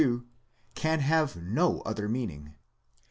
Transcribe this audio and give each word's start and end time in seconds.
2, 0.01 0.25
can 0.73 0.99
have 0.99 1.35
no 1.35 1.81
other 1.81 2.09
meaning. 2.09 2.55